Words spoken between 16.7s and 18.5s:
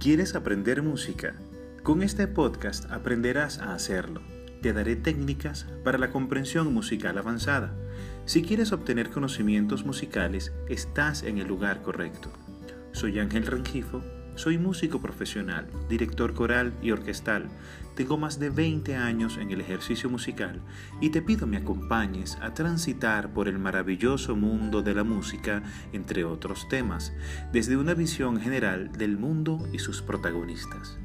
y orquestal. Tengo más de